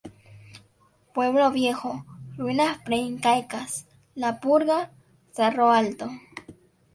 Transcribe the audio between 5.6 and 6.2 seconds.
Alto.